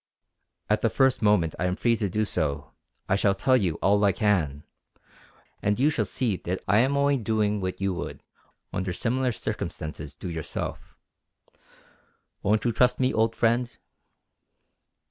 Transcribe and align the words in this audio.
"At 0.67 0.81
the 0.81 0.89
first 0.89 1.21
moment 1.21 1.53
I 1.59 1.65
am 1.65 1.75
free 1.75 1.95
to 1.97 2.09
do 2.09 2.25
so, 2.25 2.71
I 3.07 3.15
shall 3.15 3.35
tell 3.35 3.55
you 3.55 3.75
all 3.83 4.03
I 4.03 4.11
can; 4.11 4.63
and 5.61 5.79
you 5.79 5.91
shall 5.91 6.05
then 6.05 6.09
see 6.13 6.37
that 6.37 6.63
I 6.67 6.79
am 6.79 6.97
only 6.97 7.17
doing 7.19 7.61
what 7.61 7.79
you 7.79 7.93
would 7.93 8.23
under 8.73 8.93
similar 8.93 9.31
circumstances 9.31 10.15
do 10.15 10.27
yourself. 10.27 10.97
Won't 12.41 12.65
you 12.65 12.71
trust 12.71 12.99
me, 12.99 13.13
old 13.13 13.35
friend!" 13.35 13.77